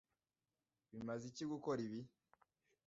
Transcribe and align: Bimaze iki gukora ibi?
Bimaze 0.93 1.23
iki 1.31 1.43
gukora 1.51 1.79
ibi? 1.87 1.99